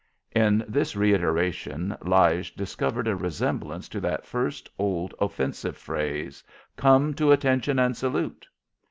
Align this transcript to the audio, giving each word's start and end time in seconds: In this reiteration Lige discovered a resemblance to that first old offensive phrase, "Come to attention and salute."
In 0.31 0.65
this 0.67 0.95
reiteration 0.95 1.95
Lige 2.01 2.55
discovered 2.55 3.07
a 3.07 3.15
resemblance 3.15 3.87
to 3.89 3.99
that 3.99 4.25
first 4.25 4.67
old 4.79 5.13
offensive 5.19 5.77
phrase, 5.77 6.43
"Come 6.75 7.13
to 7.13 7.31
attention 7.31 7.77
and 7.77 7.95
salute." 7.95 8.47